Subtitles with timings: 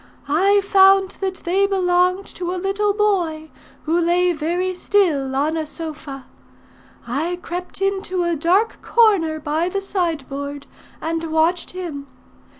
[0.27, 3.51] I found that they belonged to a little boy
[3.83, 6.25] who lay very still on a sofa.
[7.05, 10.65] I crept into a dark corner by the sideboard,
[11.01, 12.07] and watched him.